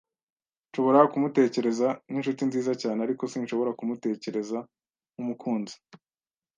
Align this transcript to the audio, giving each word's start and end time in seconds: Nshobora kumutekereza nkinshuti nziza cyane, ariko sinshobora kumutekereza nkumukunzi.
Nshobora 0.67 0.99
kumutekereza 1.11 1.87
nkinshuti 2.09 2.41
nziza 2.49 2.73
cyane, 2.81 2.99
ariko 3.05 3.23
sinshobora 3.31 3.71
kumutekereza 3.79 4.57
nkumukunzi. 5.13 5.75